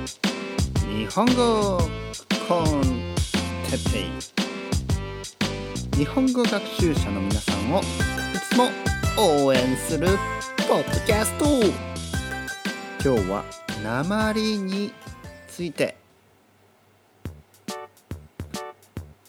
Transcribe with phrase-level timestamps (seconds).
[0.00, 1.78] 日本語
[2.48, 2.82] コン
[3.68, 5.98] テッペイ。
[5.98, 7.82] 日本語学習者の皆さんをい
[8.50, 8.70] つも
[9.18, 10.06] 応援する
[10.66, 11.44] ポッドキャスト。
[13.04, 13.44] 今日は
[13.84, 14.92] 鉛に
[15.48, 15.96] ついて。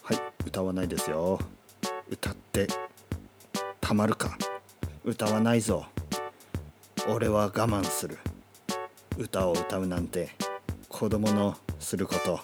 [0.02, 1.38] はい歌わないですよ。
[2.08, 2.66] 歌って
[3.80, 4.38] たまるか。
[5.04, 5.84] 歌わないぞ。
[7.08, 8.16] 俺は我慢する。
[9.18, 10.30] 歌を歌うなんて。
[11.02, 12.38] 子供のすること。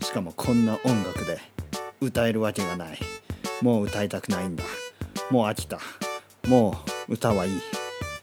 [0.00, 1.40] しかもこんな音楽で
[2.00, 2.98] 歌えるわけがない。
[3.62, 4.62] もう歌いたくないんだ。
[5.28, 5.80] もう飽きた。
[6.46, 6.76] も
[7.08, 7.60] う歌はいい。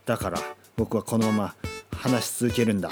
[0.06, 0.40] だから
[0.78, 1.56] 僕はこのまま
[1.92, 2.92] 話し続けるんだ。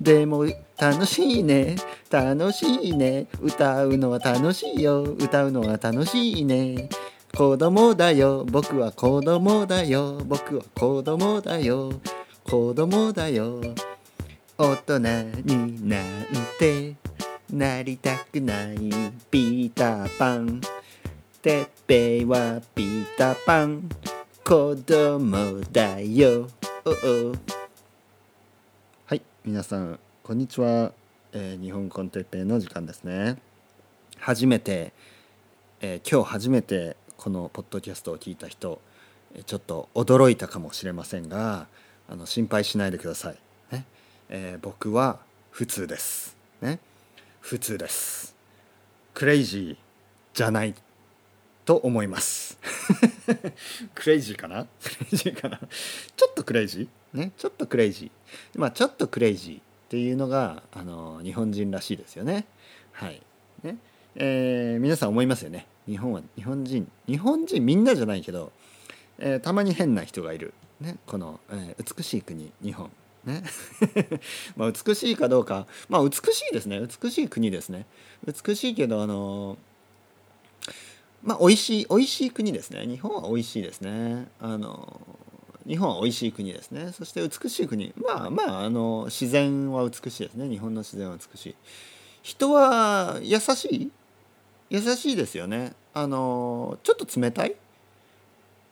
[0.00, 0.46] でも
[0.80, 1.76] 楽しいね。
[2.10, 3.28] 楽しいね。
[3.40, 5.02] 歌うのは楽しいよ。
[5.02, 6.88] 歌うのは楽しいね。
[7.36, 8.44] 子供だよ。
[8.50, 10.20] 僕は子供だよ。
[10.26, 11.92] 僕は子供だよ。
[12.42, 13.60] 子供だよ。
[14.62, 16.02] 大人になん
[16.58, 16.94] て
[17.50, 18.76] なりたくない
[19.30, 20.60] ピーターパン。
[21.40, 23.88] てっぺいはピーターパン。
[24.44, 26.46] 子供だよ。
[26.84, 27.34] おお。
[29.06, 30.92] はい皆さんこんにちは、
[31.32, 33.38] えー日本コンテッペイの時間ですね。
[34.18, 34.92] 初めて、
[35.80, 38.78] えー今日初めてこのポッドキャストを聞いた人
[39.34, 41.66] えちょっと驚いたかもしれませんが
[42.10, 43.38] あの心配しないでください、
[44.32, 45.18] えー僕は
[45.50, 46.78] 普通です、ね、
[47.40, 48.36] 普通です。
[49.12, 49.76] クレイジー
[50.32, 50.74] じゃない
[51.64, 52.56] と思います。
[53.92, 54.66] クレイジーかな？
[54.82, 55.58] クレイジーかな？
[55.58, 57.18] ちょっとクレイジー？
[57.18, 57.32] ね？
[57.36, 58.60] ちょっとクレイジー。
[58.60, 62.46] まあちょっとクレイジーっていうのがあの日本人らしいですよね。
[62.92, 63.20] はい。
[63.64, 63.78] ね？
[64.14, 65.66] えー皆さん思いますよね。
[65.86, 68.52] 日本は日本人日本人みんなじゃないけど、
[69.18, 72.92] えーたまに変な人がいる、ね、この、えー美しい国日本
[73.24, 73.42] ね。
[74.56, 75.66] ま美しいかどうか。
[75.88, 76.80] まあ美しいですね。
[77.02, 77.86] 美しい国ですね。
[78.26, 79.56] 美しいけどあの
[81.22, 82.86] まあ美味しい美味しい国ですね。
[82.86, 84.28] 日本は美味しいですね。
[84.40, 85.00] あの
[85.66, 86.92] 日本は美味しい国ですね。
[86.92, 87.92] そして美しい国。
[87.96, 90.48] まあまああの自然は美しいですね。
[90.48, 91.54] 日本の自然は美しい。
[92.22, 93.90] 人は優しい？
[94.70, 95.74] 優しいですよね。
[95.94, 97.56] あのちょっと冷たい？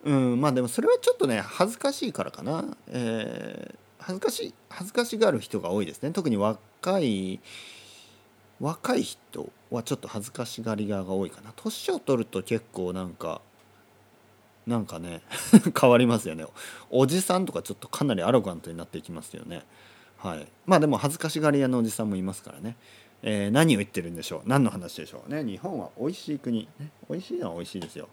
[0.05, 6.11] うんまあでもそれはちょっとね恥ずかしいからかな、えー恥ずかしい恥ずかしがる人が多いですね。
[6.11, 7.39] 特に若い
[8.59, 11.53] 若い人はちょっと恥ずかしがり屋が多いかな。
[11.55, 13.41] 年を取ると結構なんか
[14.67, 15.21] なんかね
[15.79, 16.45] 変わりますよね。
[16.89, 19.63] おじさんとかちょっとかなりアロガントになっていきますよね。
[20.17, 20.47] はい。
[20.65, 22.75] まあでも恥ずかしがり屋のおじさんもいますからね、
[23.21, 24.41] えー何を言ってるんでしょう。
[24.45, 25.43] 何の話でしょうね。
[25.43, 28.09] 日本は美味しい国、ね、美味しいのは美味しいですよ。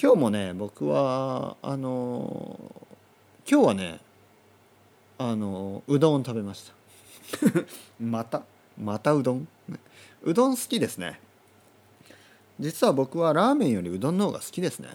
[0.00, 4.00] 今日もね僕はあのー今日はね
[5.24, 6.72] あのうどん食べました。
[8.00, 8.42] また？
[8.76, 9.48] またうどん？
[10.22, 11.20] うどん好きですね。
[12.58, 14.88] 実は僕はラーメンよりうどんの方が好きですね。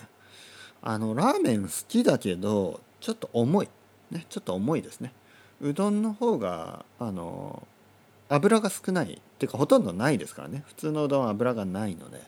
[0.81, 3.69] あのラーメン好きだけどちょっと重い。
[4.11, 5.13] ねちょっと重いですね。
[5.61, 7.65] うどんの方があの
[8.27, 9.13] 油が少ない。
[9.13, 10.63] っていうかほとんどないですからね。
[10.67, 12.21] 普通のうどんは油がないので、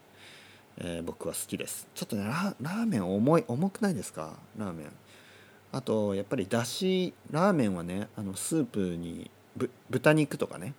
[0.77, 1.87] えー僕は好きです。
[1.93, 4.33] ちょっとねララーメン重い重くないですか？
[4.57, 4.87] ラーメン。
[5.71, 10.73] あとやっぱりだしラーメンはねあのスープにぶ豚肉とかね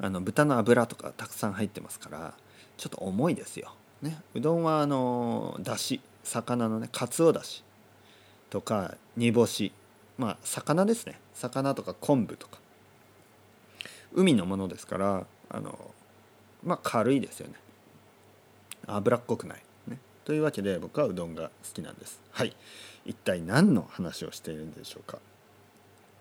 [0.00, 2.34] あの豚の脂とかたくさん入ってますから
[2.76, 7.64] ちょっと重いですよ、ね、うどんはあのだし魚のねかつおだし
[8.50, 9.72] とか煮干し。
[10.16, 11.20] まあ魚ですね。
[11.34, 12.58] 魚とか昆布とか。
[14.14, 15.94] 海のものですからあの
[16.64, 17.54] まあ軽いですよね。
[18.86, 19.62] 脂っこくない、
[20.28, 22.20] というわけで僕はうどんが好きなんです。
[22.32, 22.54] はい。
[23.06, 25.16] 一体何の話をしているんでしょうか。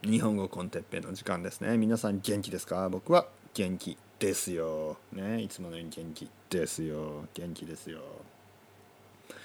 [0.01, 1.77] 日本語コンテッペの時間ですね。
[1.77, 2.87] 皆さん元気ですか？
[2.87, 4.95] 僕は元気ですよ。
[5.11, 5.41] ね。
[5.41, 7.25] いつものように元気ですよ。
[7.33, 7.99] 元気ですよ。
[9.27, 9.35] 今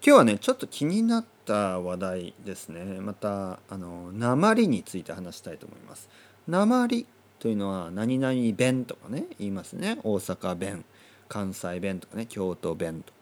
[0.00, 3.00] 日はねちょっと気になった話題ですね。
[3.00, 6.08] またあの鉛について話したいと思います。
[6.46, 7.06] 鉛
[7.40, 9.98] というのは何々弁とかね言いますね。
[10.04, 10.84] 大阪弁
[11.28, 13.12] 関西弁とかね京都弁と、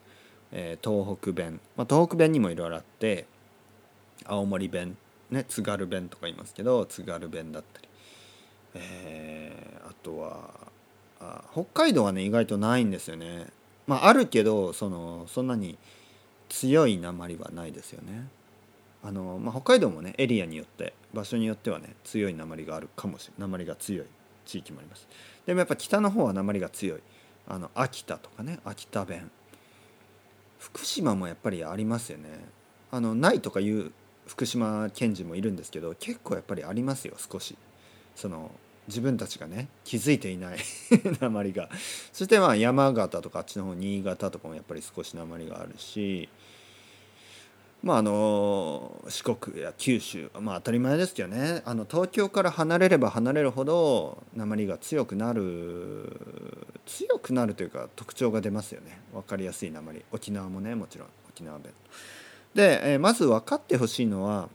[0.54, 3.26] えー東北弁、まあ、東北弁にもいろいろあって
[4.24, 4.96] 青森弁
[5.30, 7.88] ね津軽弁とか言いますけど津軽弁だったり、
[8.74, 10.50] えーあとは
[11.20, 13.46] あ北海道はね意外とないんですよね。
[13.86, 15.78] まああるけどそのそんなに
[16.48, 18.28] 強い鉛はないですよね。
[19.02, 24.06] あの、まあ、北海道もねエリアによって場所によってはね強い鉛があるかもしれない鉛が強い
[24.46, 25.06] 地域もあります。
[25.46, 27.00] でもやっぱ北の方は鉛が強い。
[27.46, 29.30] あの秋田とかね秋田弁。
[30.64, 32.24] 福島もやっぱりありますよね。
[32.90, 33.92] あのないとかいう
[34.26, 37.56] 福島県人もいるんですけど結構やっぱりありますよ少し。
[38.16, 38.50] その
[38.86, 40.58] 自分たちがね気づいていない
[41.20, 41.68] 鉛が。
[42.12, 46.28] そしてまあ山形とかあっちの方新潟とかもやっぱり少し鉛があるし
[47.84, 51.60] まああの四国や九州まあ当たり前ですけどね。
[51.66, 56.18] あの東京から離れれば離れるほど鉛が強くなる
[56.86, 58.98] 強くなるというか特徴が出ますよね。
[59.12, 60.02] 分かりやすい鉛。
[60.12, 61.74] 沖縄もねもちろん沖縄弁。
[62.54, 64.48] で、え、まず分かってほしいのは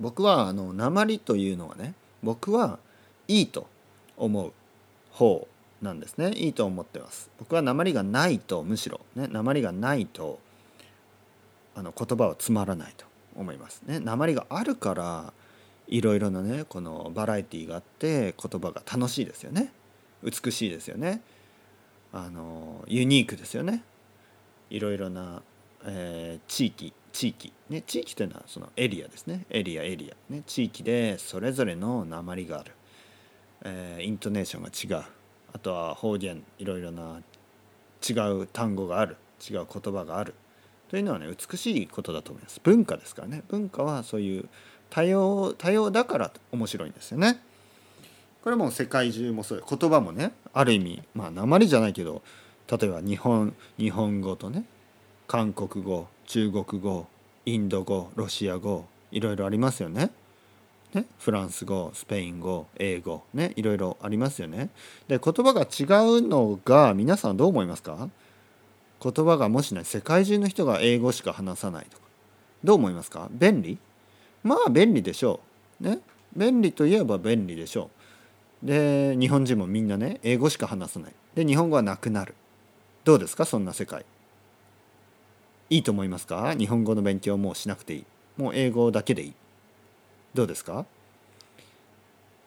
[0.00, 2.80] 僕はあの鉛というのはね僕は
[3.28, 3.68] いいと
[4.16, 4.52] 思う
[5.12, 5.46] 方
[5.80, 6.32] なんですね。
[6.32, 7.30] いいと思ってます。
[7.38, 10.40] 僕は鉛がないとむしろね鉛がないと
[11.80, 14.00] あの言葉はつまらないと思いますね。
[14.00, 15.32] 鉛があるから
[15.88, 19.72] いろいろなねこのバラエティーがあって言葉が楽しいですよね。
[20.22, 21.22] 美しいですよね。
[22.12, 23.82] あのユニークですよね。
[24.68, 25.40] いろいろな、
[25.86, 29.46] えー、地域地域ね地域というのはそのエリアですね。
[29.48, 32.72] エリアエリアね地域でそれぞれの鉛がある、
[33.64, 35.04] えー、イントネーションが違う。
[35.54, 37.22] あとは方言いろいろな
[38.06, 39.16] 違う単語がある。
[39.40, 40.34] 違う言葉がある。
[40.90, 42.60] というのはね美しいことだと思います。
[42.64, 43.42] 文化ですからね。
[43.48, 44.48] 文化はそういう
[44.90, 47.40] 多様多様だから面白いんですよね。
[48.42, 52.22] これも世界中もそう言葉もねある意味まあ鉛じゃないけど
[52.68, 54.64] 例えば日本日本語とね
[55.28, 57.06] 韓国語中国語
[57.46, 60.10] インド語ロシア語いろいろありますよね。
[60.92, 64.70] ねフランス語スペイン語英語ねいろいろありますよね。
[65.06, 65.84] で言葉が違
[66.18, 68.08] うのが皆さんどう思いますか？
[69.02, 72.04] 言葉がもしない世界中の人が英語しか話さないとか。
[72.62, 73.28] どう思いますか？
[73.30, 73.78] 便利？
[74.42, 75.40] まあ便利でしょ
[75.80, 75.84] う。
[75.84, 76.00] ね？
[76.36, 77.90] 便利といえば便利でしょ
[78.62, 78.66] う。
[78.66, 81.12] で日本人もみんなね英語しか話さない。
[81.34, 82.34] で日本語はなくなる。
[83.04, 83.46] どうですか？
[83.46, 84.04] そんな世界。
[85.70, 86.54] いいと思いますか？
[86.54, 88.04] 日本語の勉強もうしなくていい。
[88.36, 89.34] もう英語だけでいい。
[90.34, 90.84] どうですか？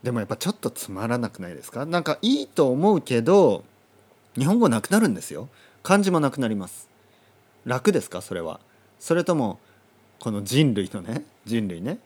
[0.04, 1.86] でもやっぱちょっとつまらなくないですか？
[1.88, 3.64] なんかいいと思うけど
[4.38, 5.50] 日本語なくなるんですよ。
[5.84, 6.90] 漢字もなくなります。
[7.66, 8.22] 楽ですか？
[8.22, 8.62] それは。
[9.00, 9.60] それとも
[10.20, 12.00] この人類のね人類ね。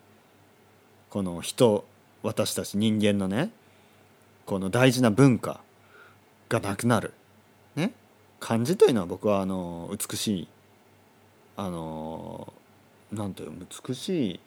[1.12, 1.86] この人
[2.24, 3.52] 私たち人間のね
[4.48, 5.62] この大事な文化
[6.50, 7.14] がなくなる。
[7.76, 7.94] ね？
[8.40, 10.48] 漢字というのは僕はあの美しい
[11.56, 12.52] あの
[13.12, 13.52] なんていう
[13.88, 14.40] 美しい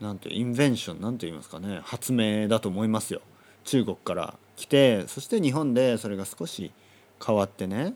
[0.00, 1.80] なんてインベンションなんて言いますかね。
[1.82, 3.20] 発明だと思いますよ。
[3.64, 6.70] 中国から来てそして日本でそれが少し
[7.24, 7.94] 変わってね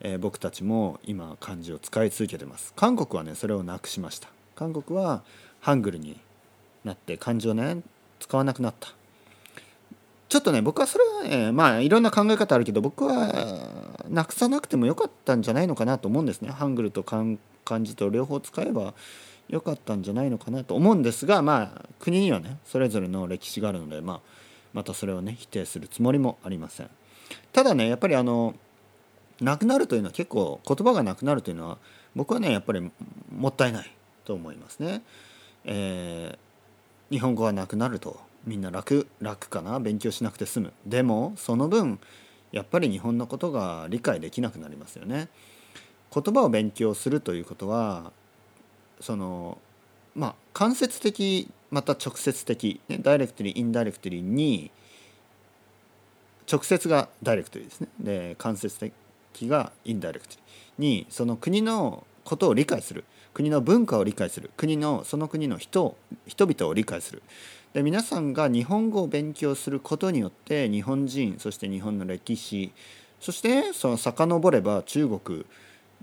[0.00, 2.72] えー、僕たちも今漢字を使い続けてます。
[2.76, 4.28] 韓国はねそれをなくしました。
[4.56, 5.22] 韓国は
[5.60, 6.18] ハングルに
[6.84, 7.78] なって漢字をね
[8.18, 8.88] 使わなくなった。
[10.28, 16.50] ちょっとね僕はそれはねまあいろんな考え方あるけど僕はなくさなくてもよかったんじゃないのかなと思うんですね。
[16.50, 17.36] ハングルと漢
[17.82, 18.94] 字と両方使えば
[19.48, 24.20] よかったんじゃないのかなと思うんですがまあ国にはねそれぞれの歴史があるので、まあ、
[24.72, 26.90] またそれをね否定するつもりもありません。
[27.52, 28.54] ただねやっぱりあの
[29.40, 31.78] なくなるというのは結構言葉がなくなるというのは
[32.14, 32.90] 僕はねやっぱり
[33.34, 33.90] もったいない
[34.24, 35.02] と思いますね。
[35.64, 41.98] えー、日本語がなくなるとみんな楽楽かな勉強しなくて済むでもその分
[42.52, 45.28] やっぱり日本のことが理解できなくなりますよね。
[46.12, 48.12] 言葉を勉強するということは
[49.00, 49.58] その
[50.14, 54.70] まあ間接的また直接的、ね、ダイレクトリーインダイレクトリーに
[56.50, 58.92] 直接がダイレクトリーですねで間接的
[59.32, 60.36] 気がインダイレクト
[60.78, 65.96] にその国のことを理解する国の文化を理解する国のその国の人
[66.26, 67.22] 人々を理解する
[67.72, 72.72] で皆さんが日本語を勉強することによって日本人そして日本の歴史
[73.20, 75.44] そしてその遡れば中国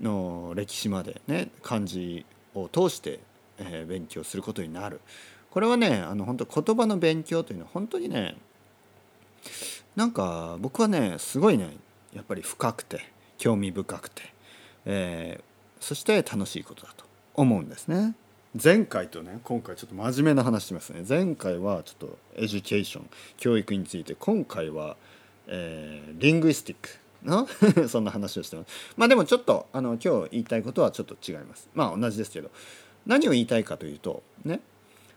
[0.00, 3.20] の歴史までね漢字を通して、
[3.58, 5.00] え、勉強することになる
[5.50, 8.36] これはねあの本当言葉の勉強というのは本当にね
[9.96, 11.76] なんか僕はねすごいね
[12.14, 13.00] やっぱり深くて
[13.38, 14.22] 興味深くて、
[14.84, 17.04] えー、そして楽しいことだと
[17.34, 18.14] 思うんですね。
[18.62, 21.04] 前回とね今回ちょっと真面目な話しますね。
[21.08, 24.96] 前回はちょっと education 教育について今回は、
[25.46, 26.88] えー、リングイスティック
[27.24, 27.46] の
[27.88, 28.94] そんな話をしてます。
[28.96, 31.68] まあでもちょっとあの今日言いたいことはちょっと違います。
[31.74, 32.50] まあ同じですけど
[33.06, 34.60] 何を言いたいかというとね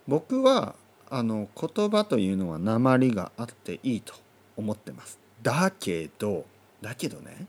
[0.08, 0.75] 僕は
[1.10, 4.13] あの言葉というのは鉛があっていいと
[4.58, 5.20] 思ってます。
[5.42, 6.46] だけど
[6.82, 7.48] だけどね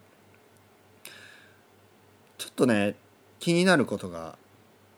[2.43, 2.97] ちょっとね
[3.39, 4.37] 気になることが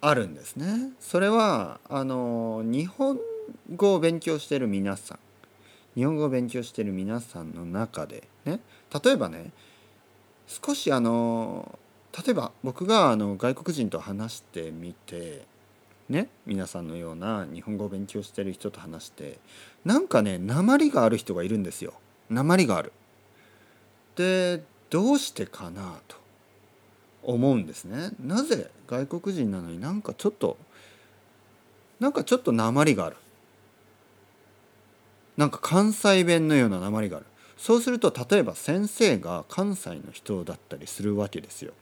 [0.01, 0.93] あるんですね。
[0.99, 3.19] それはあの日本
[3.77, 5.19] 語を勉強してる皆さん
[5.95, 8.61] 日本語を勉強してる皆さんの中でね
[9.05, 9.51] 例えばね
[10.47, 11.79] 少しあの
[12.17, 15.45] 例えば僕があの外国人と話してみて
[16.09, 19.39] ね皆さんのような日本語を勉強してる人と話して
[19.85, 21.93] なんかね鉛がある人がいるんですよ
[22.31, 22.91] 鉛がある。
[24.17, 26.24] でどうしてかなと
[27.25, 28.11] 思うんですね。
[28.21, 30.57] なぜ外国人なのになんかちょっと
[32.01, 33.17] なんかちょっと鉛がある。
[35.37, 37.27] なんか関西弁のような鉛がある。
[37.57, 41.73] そうすると例えば先生が関西の人だったりするわけですよ。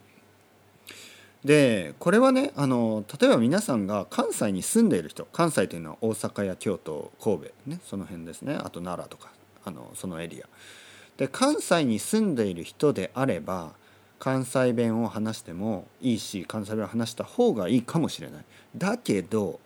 [1.44, 9.32] でこれはねあの例えば皆さんが関西に住んでいる人関西というのは大阪や京都神戸ねその辺ですねあと奈良とか
[9.64, 10.46] あのそのエリア
[11.16, 13.72] で関西に住んでいる人であれば
[14.22, 18.44] 関西弁を話してもいいし関西弁を話した方がいいかもしれない。
[18.76, 19.58] だけど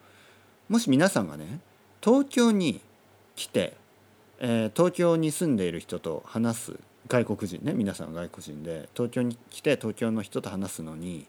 [0.70, 1.60] もし皆さんがね
[2.02, 2.80] 東京に
[3.34, 3.74] 来て、
[4.38, 6.72] えー、東京に住んでいる人と話す
[7.06, 11.26] 外国人ね皆さん外国人で東京に来て東京の人と話すのに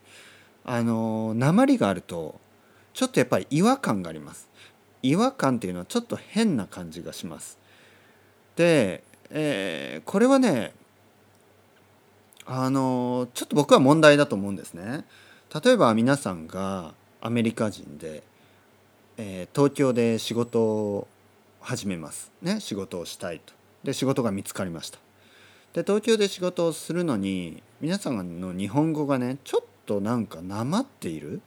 [0.64, 2.40] あの鉛があると
[2.94, 4.48] ちょっとやっぱり違和感があります。
[5.02, 7.58] 違和感っていうのはちょっと変な感じがします。
[8.56, 10.72] で、えー、これはね
[12.50, 15.04] あのちょっと僕は問題だと思うんですね。
[15.62, 18.22] 例えば皆さんがアメリカ人で、
[19.18, 21.08] えー、東京で仕事を
[21.60, 22.32] 始めます。
[22.40, 23.52] ね仕事をしたいと。
[23.84, 24.98] で仕事が見つかりました。
[25.74, 31.42] で東京で仕事をするのに皆さんの日本語がねちょっとなんかなまっている。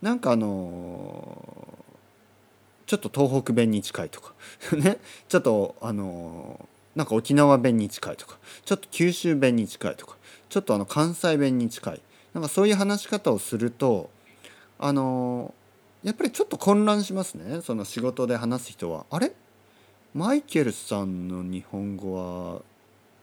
[0.00, 1.76] なんかあの
[2.86, 4.32] ちょっと東北弁に近いとか。
[4.78, 8.38] ねちょっとあのなんか沖縄弁に近いとか。
[8.64, 10.19] ちょっと九州弁に近いとか。
[10.50, 12.02] ちょっとあの関西弁に近い。
[12.34, 14.10] なんかそういう話し方をすると
[14.78, 15.54] あの
[16.02, 17.62] やっぱりちょっと混乱しますね。
[17.62, 19.06] その仕事で話す人は。
[19.10, 19.32] あれ？
[20.12, 22.62] マイケルさんの日本語は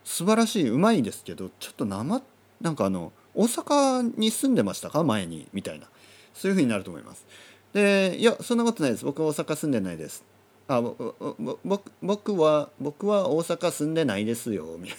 [0.04, 2.22] 素晴らしいうまいですけどちょっと生
[2.62, 5.04] なんかあの大阪に住んでましたか？
[5.04, 5.88] 前にみたいな。
[6.34, 7.26] そういうふうになると思います。
[7.74, 9.06] でいやそんなことないです。
[9.06, 10.24] 僕は大阪住んでないです。
[10.68, 14.98] あ僕僕は僕は大阪住んでないですよみたい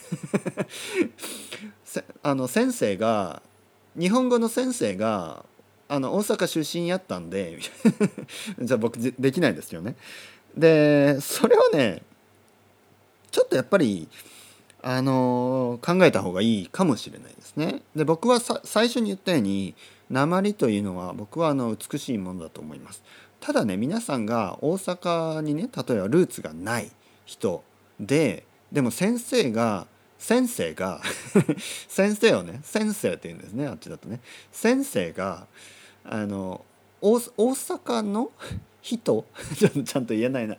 [1.97, 3.43] な あの先生が
[3.99, 5.45] 日本語の先生が
[5.89, 7.59] あの大阪出身やったんで
[8.61, 9.97] じゃあ僕できないですよね
[10.57, 12.03] でそれはね
[13.31, 14.09] ちょっとやっぱり
[14.83, 17.83] あの考えた方がいいかもしれないですね。
[17.97, 19.75] で僕は最初に言ったように
[20.11, 23.03] 鉛というのは僕はあの美しいものだと思います。
[23.41, 26.91] ただね皆さんが大阪にね例えばルーツがない
[27.25, 27.63] 人
[28.01, 29.87] ででも先生が
[30.19, 31.01] 先生が
[31.89, 34.21] 先生をね先生って言うんですねあっちだとね。
[34.53, 35.47] 先生が
[36.05, 36.65] あの
[37.01, 38.31] 大阪の
[38.83, 39.25] 人？
[39.85, 40.57] ちゃんと言えないな。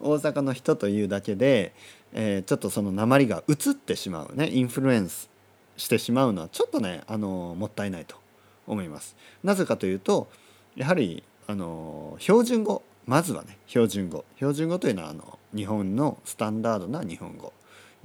[0.00, 1.72] 大阪の人というだけで
[2.12, 4.50] えー、ちょっとその鉛が移ってしまうね。
[4.50, 5.28] インフルエンス
[5.76, 8.16] してしまうのはちょっとねあのもったいないと
[8.66, 9.16] 思います。
[9.42, 10.28] なぜかというと
[10.76, 12.82] やはりあの標準語。
[13.06, 14.26] まずはね標準語。
[14.36, 17.54] 標準語というのはあの日本のスタンダードな日本語。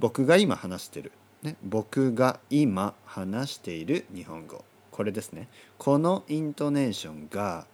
[0.00, 4.64] 僕が今話してる、ね、僕が今話している日本語。
[4.90, 5.48] これですね。
[5.76, 7.66] このイントネーションが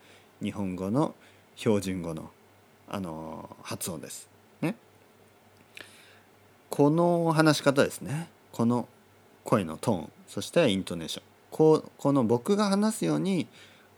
[0.43, 1.15] 日本語の
[1.55, 2.31] 標準語の
[2.89, 4.29] あの発音です。
[4.61, 4.75] ね、
[6.69, 8.29] この話し方ですね。
[8.51, 8.89] この
[9.45, 10.13] 声のトーン。
[10.27, 11.25] そしてイントネーション。
[11.53, 13.47] ここの僕が話すように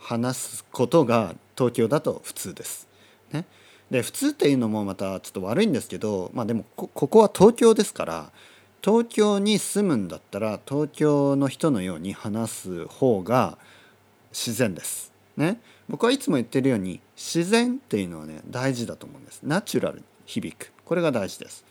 [0.02, 2.88] 話すことが東京だと普通です。
[3.30, 3.46] ね、
[3.90, 8.32] で普通っていうのもまたちょっと悪いんですけどまあでもここは東京ですから
[8.82, 13.56] 東京に住むんだったら東京の人のように話す方が
[14.32, 15.12] 自然です。
[15.36, 19.40] ね、僕はいつも言ってるように自然っていうのはね大事だと思うんです。
[19.44, 21.64] ナチュラルに響くこれが大事です。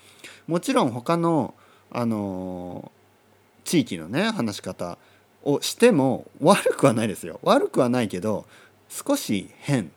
[0.47, 1.53] もちろん他の
[1.91, 2.91] あの
[3.65, 4.97] 地域のね話し方
[5.43, 8.45] をしても悪くはないですよ悪くはないけど
[8.89, 9.91] 少し変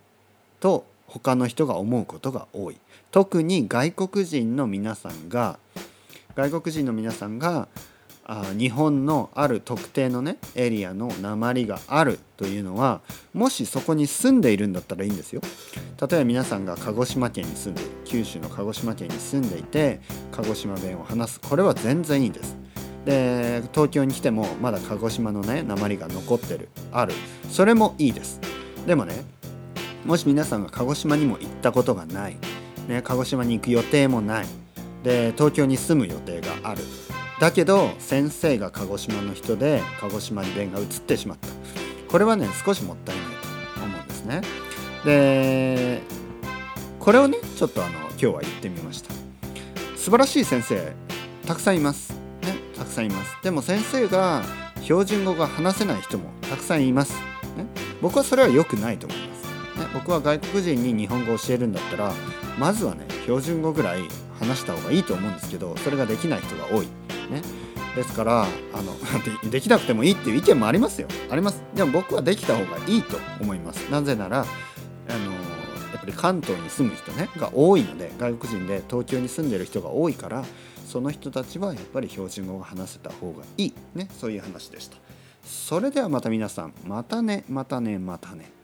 [0.61, 2.77] と他の人が思うことが多い
[3.11, 5.59] 特に外国人の皆さんが
[6.35, 7.69] 外国人の皆さんが
[8.27, 13.03] あ日本のある特定のねエリアの鉛があるというのは
[13.35, 15.43] もしそこに住んでいるんだったらいいんですよ。
[16.01, 20.01] 例えば皆さんが鹿児島県に住んでいる九州の鹿児島県に住んでいて
[20.33, 22.64] 鹿児島弁を話すこれは全然いいんです。
[23.05, 26.69] で東京に来てもまだ鹿児島のね鉛が残ってる。
[26.93, 27.15] ある。
[27.51, 28.41] それもいいです。
[28.87, 29.25] でもね
[30.05, 32.37] もし皆さんが鹿児島にも行ったことがない、
[32.89, 34.47] ね、鹿児島に行く予定もない。
[35.03, 36.83] で東京に住む予定がある。
[37.41, 41.49] だけど先生が鹿児島の人で鹿児島に弁が移ってしまった。
[42.09, 43.25] これはね少しもったいない。
[43.79, 44.41] と思うんですね。
[45.05, 46.03] で
[47.01, 49.13] これをねちょっとあの今日は言ってみました。
[49.97, 50.93] 素晴らしい先生
[51.47, 52.24] たくさんいます。
[52.95, 53.37] さんいます。
[53.43, 54.43] でも先生が
[54.83, 57.15] 標準語が話せない人もたくさんいます、
[57.57, 57.67] ね、
[58.01, 59.45] 僕はそれは良くないと思います、
[59.81, 62.13] ね、僕は外国人に日本語を教えるんだったら
[62.59, 64.03] まずはね標準語ぐらい
[64.39, 66.87] 話した方がいいと思うんですけどそれができない人が多い。
[67.31, 67.41] ね、
[67.97, 68.47] ですからあ
[68.83, 68.95] の
[69.43, 71.09] でできなくてもいいっていう意見もありますよ。
[71.31, 71.63] あります。
[71.75, 73.79] でも僕はできた方がいいと思います。
[73.91, 80.45] なぜならあのやっぱり関東に住む人ねが多いので外国人で東京に住んでる人が多いから
[80.85, 83.75] その人たちはやっぱり標準語が話せた方がいい。
[83.95, 84.09] ね。
[84.19, 84.97] そういう話でした。
[85.45, 86.75] それではまた皆さん。
[86.87, 87.45] またね。
[87.49, 87.99] またね。
[87.99, 88.64] またね。